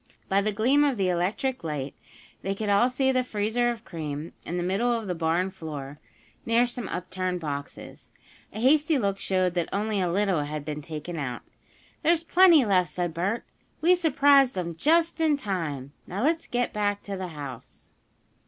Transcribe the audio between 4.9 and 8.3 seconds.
of the barn floor, near some upturned boxes.